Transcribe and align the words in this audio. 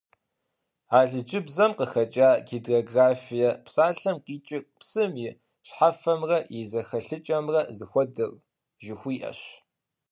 Алыджыбзэм 0.99 1.71
къыхэкIа 1.77 2.29
«гидрографие» 2.47 3.49
псалъэм 3.65 4.17
къикIыр 4.25 4.63
«псым 4.79 5.13
и 5.27 5.29
щхьэфэмрэ 5.65 6.37
и 6.57 6.59
зэхэлъыкIэмрэ 6.69 7.61
зыхуэдэр» 7.77 8.31
жыхуиIэщ. 8.83 9.39